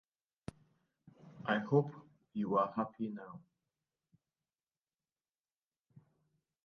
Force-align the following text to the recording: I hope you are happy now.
I 1.45 1.59
hope 1.59 1.91
you 2.33 2.57
are 2.57 2.73
happy 2.75 3.09
now. 3.09 3.39